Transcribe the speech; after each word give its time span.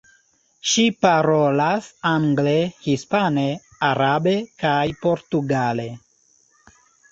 Ŝi 0.69 0.85
parolas 1.05 1.89
angle, 2.13 2.55
hispane, 2.87 3.45
arabe 3.91 4.35
kaj 4.67 4.83
portugale. 5.07 5.89